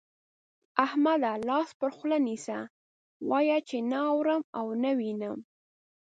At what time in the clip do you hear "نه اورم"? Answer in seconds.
3.91-4.41